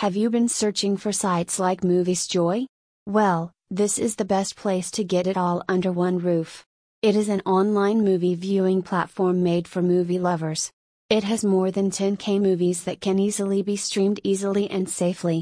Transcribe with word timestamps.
Have 0.00 0.16
you 0.16 0.30
been 0.30 0.48
searching 0.48 0.96
for 0.96 1.12
sites 1.12 1.58
like 1.58 1.82
Moviesjoy? 1.82 2.64
Well, 3.06 3.52
this 3.70 3.98
is 3.98 4.16
the 4.16 4.24
best 4.24 4.56
place 4.56 4.90
to 4.92 5.04
get 5.04 5.26
it 5.26 5.36
all 5.36 5.62
under 5.68 5.92
one 5.92 6.18
roof. 6.18 6.64
It 7.02 7.16
is 7.16 7.28
an 7.28 7.42
online 7.44 8.02
movie 8.02 8.34
viewing 8.34 8.80
platform 8.80 9.42
made 9.42 9.68
for 9.68 9.82
movie 9.82 10.18
lovers. 10.18 10.70
It 11.10 11.24
has 11.24 11.44
more 11.44 11.70
than 11.70 11.90
10k 11.90 12.40
movies 12.40 12.84
that 12.84 13.02
can 13.02 13.18
easily 13.18 13.60
be 13.60 13.76
streamed 13.76 14.20
easily 14.24 14.70
and 14.70 14.88
safely. 14.88 15.38